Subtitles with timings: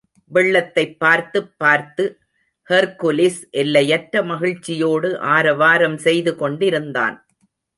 [0.33, 2.19] வெள்ளத்தைப் பார்த்துப் பார்த்து,
[2.69, 7.21] ஹெர்க்குலிஸ் எல்லையற்ற மகிழ்ச்சியோடு ஆரவாரம் செய்துகொண்டிருந்தான்.